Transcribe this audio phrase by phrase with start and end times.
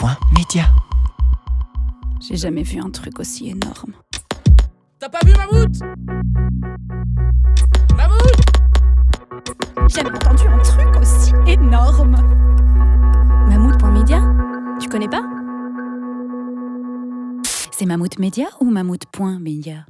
[0.00, 0.64] Mammouth.media.
[2.20, 3.92] J'ai jamais vu un truc aussi énorme.
[4.98, 5.80] T'as pas vu Mammouth
[7.94, 8.40] Mammouth
[9.88, 12.16] J'ai jamais entendu un truc aussi énorme.
[13.48, 14.22] Mammouth.media
[14.80, 15.22] Tu connais pas?
[17.72, 19.84] C'est Mammouth Media ou Mammouth.media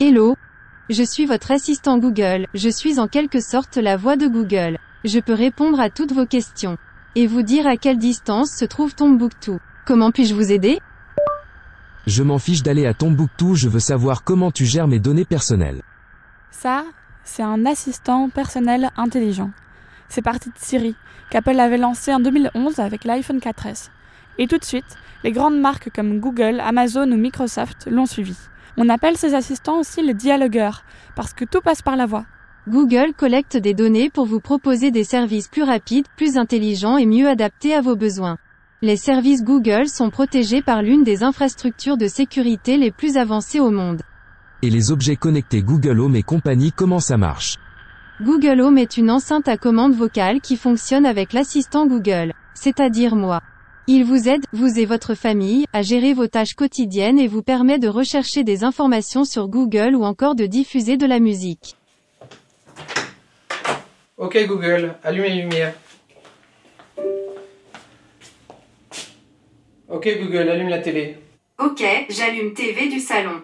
[0.00, 0.36] Hello.
[0.90, 4.78] Je suis votre assistant Google, je suis en quelque sorte la voix de Google.
[5.04, 6.78] Je peux répondre à toutes vos questions.
[7.14, 9.58] Et vous dire à quelle distance se trouve Tombouctou.
[9.84, 10.78] Comment puis-je vous aider?
[12.06, 15.82] Je m'en fiche d'aller à Tombouctou, je veux savoir comment tu gères mes données personnelles.
[16.50, 16.84] Ça,
[17.22, 19.50] c'est un assistant personnel intelligent.
[20.08, 20.96] C'est parti de Siri,
[21.28, 23.90] qu'Apple avait lancé en 2011 avec l'iPhone 4S.
[24.38, 28.36] Et tout de suite, les grandes marques comme Google, Amazon ou Microsoft l'ont suivi.
[28.80, 30.84] On appelle ces assistants aussi les dialogueurs,
[31.16, 32.26] parce que tout passe par la voix.
[32.68, 37.28] Google collecte des données pour vous proposer des services plus rapides, plus intelligents et mieux
[37.28, 38.38] adaptés à vos besoins.
[38.80, 43.72] Les services Google sont protégés par l'une des infrastructures de sécurité les plus avancées au
[43.72, 44.02] monde.
[44.62, 47.56] Et les objets connectés Google Home et compagnie, comment ça marche?
[48.22, 53.40] Google Home est une enceinte à commande vocale qui fonctionne avec l'assistant Google, c'est-à-dire moi.
[53.90, 57.78] Il vous aide, vous et votre famille, à gérer vos tâches quotidiennes et vous permet
[57.78, 61.74] de rechercher des informations sur Google ou encore de diffuser de la musique.
[64.18, 65.72] Ok Google, allume les lumières.
[69.88, 71.16] Ok Google, allume la télé.
[71.58, 73.40] Ok, j'allume TV du salon.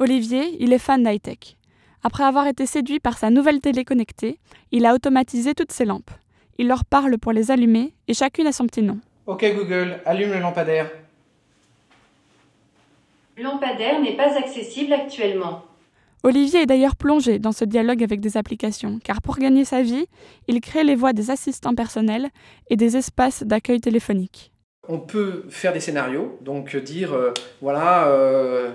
[0.00, 1.56] Olivier, il est fan d'high-tech.
[2.02, 4.40] Après avoir été séduit par sa nouvelle télé connectée,
[4.72, 6.10] il a automatisé toutes ses lampes.
[6.58, 8.98] Il leur parle pour les allumer et chacune a son petit nom.
[9.26, 10.90] Ok Google, allume le lampadaire.
[13.38, 15.64] Lampadaire n'est pas accessible actuellement.
[16.24, 20.06] Olivier est d'ailleurs plongé dans ce dialogue avec des applications, car pour gagner sa vie,
[20.46, 22.28] il crée les voix des assistants personnels
[22.68, 24.52] et des espaces d'accueil téléphonique.
[24.88, 28.70] On peut faire des scénarios, donc dire euh, voilà, euh,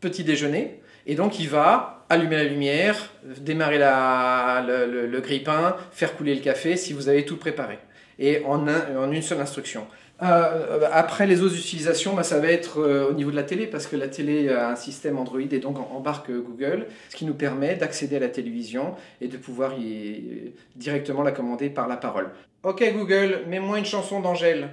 [0.00, 5.76] petit déjeuner, et donc il va allumer la lumière, démarrer la, le, le, le grille-pain,
[5.92, 7.78] faire couler le café si vous avez tout préparé,
[8.18, 9.86] et en, un, en une seule instruction.
[10.22, 13.66] Euh, après les autres utilisations, bah, ça va être euh, au niveau de la télé,
[13.66, 17.34] parce que la télé a un système Android et donc embarque Google, ce qui nous
[17.34, 22.30] permet d'accéder à la télévision et de pouvoir y, directement la commander par la parole.
[22.62, 24.70] Ok Google, mets-moi une chanson d'Angèle.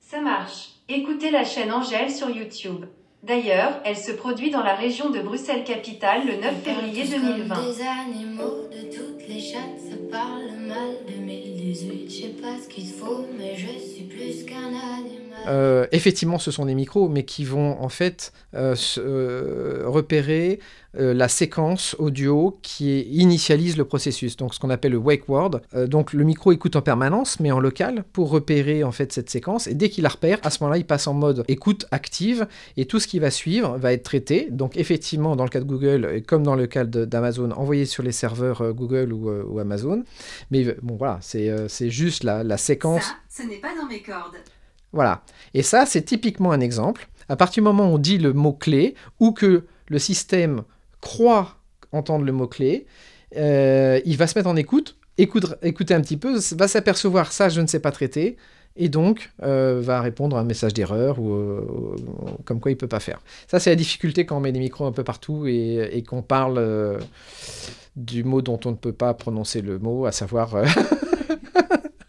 [0.00, 0.70] Ça marche.
[0.88, 2.84] Écoutez la chaîne Angèle sur YouTube.
[3.26, 7.54] D'ailleurs, elle se produit dans la région de Bruxelles-Capitale le 9 février 2020.
[7.54, 12.10] Des animaux de toutes les chattes, ça parle mal 2018.
[12.10, 15.23] Je sais pas ce qu'il faut, mais je suis plus qu'un animal.
[15.46, 20.60] Euh, effectivement, ce sont des micros, mais qui vont en fait euh, euh, repérer
[20.96, 25.60] la séquence audio qui initialise le processus, donc ce qu'on appelle le wake word.
[25.88, 29.66] donc le micro écoute en permanence, mais en local, pour repérer en fait cette séquence.
[29.66, 32.46] Et dès qu'il la repère, à ce moment-là, il passe en mode écoute active,
[32.76, 34.46] et tout ce qui va suivre va être traité.
[34.52, 38.12] Donc effectivement, dans le cas de Google, comme dans le cas d'Amazon, envoyé sur les
[38.12, 40.04] serveurs Google ou, ou Amazon.
[40.52, 43.02] Mais bon, voilà, c'est juste la, la séquence.
[43.02, 44.36] Ça, ce n'est pas dans mes cordes.
[44.94, 45.22] Voilà.
[45.52, 47.08] Et ça, c'est typiquement un exemple.
[47.28, 50.62] À partir du moment où on dit le mot-clé, ou que le système
[51.00, 51.56] croit
[51.92, 52.86] entendre le mot-clé,
[53.36, 57.48] euh, il va se mettre en écoute, écoute, écouter un petit peu, va s'apercevoir ça,
[57.48, 58.36] je ne sais pas traiter,
[58.76, 61.96] et donc euh, va répondre à un message d'erreur ou, euh,
[62.44, 63.20] comme quoi il ne peut pas faire.
[63.48, 66.98] Ça, c'est la difficulté quand on met des micros un peu partout et, qu'on parle
[67.96, 70.56] du mot dont on ne peut pas prononcer le mot, à savoir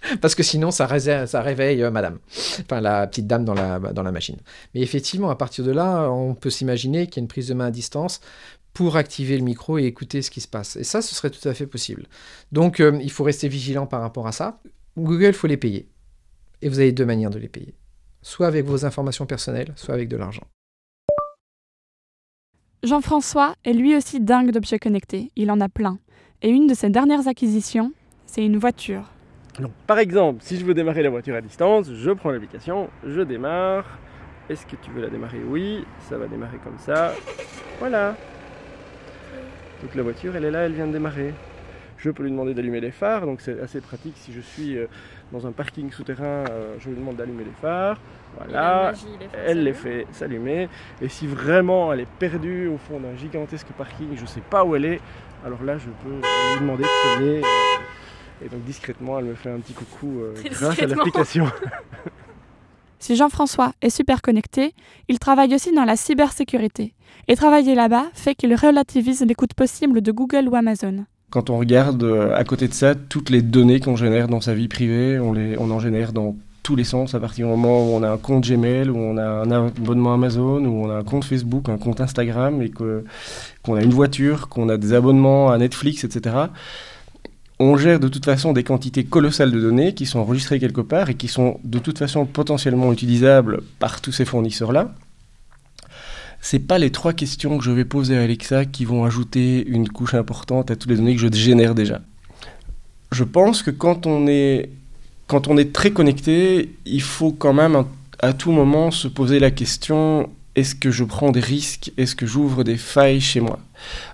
[0.21, 2.19] parce que sinon ça, réveille, euh, madame,
[2.61, 4.37] enfin la petite dame dans la, dans la machine.
[4.73, 7.53] Mais effectivement, à partir de là, on peut s'imaginer qu'il y a une prise de
[7.53, 8.21] main à distance
[8.73, 10.75] pour activer le micro et écouter ce qui se passe.
[10.75, 12.07] Et ça, ce serait tout à fait possible.
[12.51, 14.59] Donc, euh, il faut rester vigilant par rapport à ça.
[14.97, 15.87] Google, il faut les payer.
[16.61, 17.73] Et vous avez deux manières de les payer.
[18.21, 20.43] Soit avec vos informations personnelles, soit avec de l'argent.
[22.83, 25.31] Jean-François est lui aussi dingue d'objets connectés.
[25.37, 25.97] Il en a plein.
[26.41, 27.93] Et une de ses dernières acquisitions,
[28.25, 29.14] c'est une voiture.
[29.59, 33.21] Donc, par exemple, si je veux démarrer la voiture à distance, je prends l'application, je
[33.21, 33.85] démarre.
[34.49, 35.39] Est-ce que tu veux la démarrer?
[35.47, 37.13] Oui, ça va démarrer comme ça.
[37.79, 38.15] Voilà.
[39.81, 41.33] Donc la voiture, elle est là, elle vient de démarrer.
[41.97, 44.77] Je peux lui demander d'allumer les phares, donc c'est assez pratique si je suis
[45.31, 46.43] dans un parking souterrain,
[46.79, 47.99] je lui demande d'allumer les phares.
[48.37, 48.91] Voilà,
[49.45, 50.67] elle les fait s'allumer.
[51.01, 54.65] Et si vraiment elle est perdue au fond d'un gigantesque parking, je ne sais pas
[54.65, 54.99] où elle est,
[55.45, 57.41] alors là je peux lui demander de sonner.
[58.43, 61.47] Et donc discrètement, elle me fait un petit coucou euh, grâce à l'application.
[62.97, 64.73] Si Jean-François est super connecté,
[65.09, 66.95] il travaille aussi dans la cybersécurité.
[67.27, 71.05] Et travailler là-bas fait qu'il relativise l'écoute possible de Google ou Amazon.
[71.29, 74.55] Quand on regarde euh, à côté de ça, toutes les données qu'on génère dans sa
[74.55, 77.85] vie privée, on, les, on en génère dans tous les sens à partir du moment
[77.85, 80.95] où on a un compte Gmail, où on a un abonnement Amazon, où on a
[80.95, 85.51] un compte Facebook, un compte Instagram et qu'on a une voiture, qu'on a des abonnements
[85.51, 86.35] à Netflix, etc.
[87.59, 91.09] On gère de toute façon des quantités colossales de données qui sont enregistrées quelque part
[91.09, 94.93] et qui sont de toute façon potentiellement utilisables par tous ces fournisseurs-là.
[96.41, 99.87] C'est pas les trois questions que je vais poser à Alexa qui vont ajouter une
[99.87, 102.01] couche importante à toutes les données que je génère déjà.
[103.11, 104.69] Je pense que quand on est,
[105.27, 107.85] quand on est très connecté, il faut quand même
[108.19, 111.91] à tout moment se poser la question est-ce que je prends des risques?
[111.97, 113.59] Est-ce que j'ouvre des failles chez moi?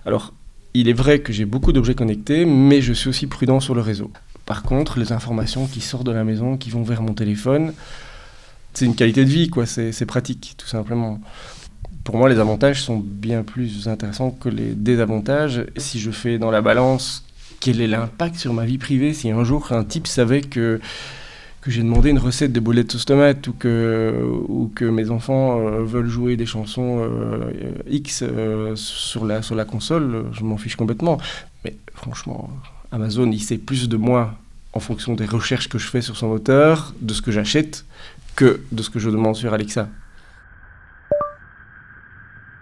[0.06, 0.34] Alors,
[0.74, 3.82] il est vrai que j'ai beaucoup d'objets connectés, mais je suis aussi prudent sur le
[3.82, 4.12] réseau.
[4.46, 7.74] Par contre, les informations qui sortent de la maison, qui vont vers mon téléphone,
[8.74, 9.66] c'est une qualité de vie, quoi.
[9.66, 11.20] C'est pratique, tout simplement
[12.04, 15.66] pour moi, les avantages sont bien plus intéressants que les désavantages.
[15.78, 17.24] Si je fais dans la balance
[17.60, 19.14] quel est l'impact sur ma vie privée?
[19.14, 20.80] Si un jour un type savait que,
[21.62, 25.60] que j'ai demandé une recette de boulettes sauce tomate ou que, ou que mes enfants
[25.60, 27.52] euh, veulent jouer des chansons euh,
[27.88, 31.20] X euh, sur, la, sur la console, je m'en fiche complètement.
[31.64, 32.50] Mais franchement,
[32.92, 34.34] Amazon, il sait plus de moi
[34.74, 37.86] en fonction des recherches que je fais sur son moteur, de ce que j'achète,
[38.36, 39.88] que de ce que je demande sur Alexa.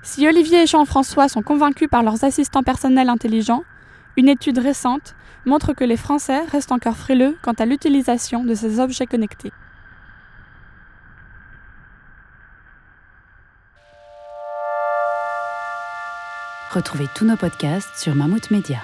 [0.04, 3.64] Si Olivier et Jean-François sont convaincus par leurs assistants personnels intelligents,
[4.18, 5.16] une étude récente
[5.46, 9.52] montre que les Français restent encore frileux quant à l'utilisation de ces objets connectés.
[16.72, 18.80] Retrouvez tous nos podcasts sur Mammouth Media.